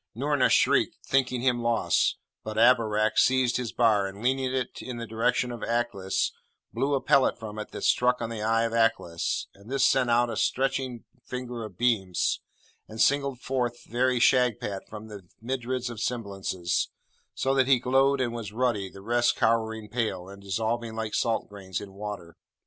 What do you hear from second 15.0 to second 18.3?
the myriads of semblances, so that he glowed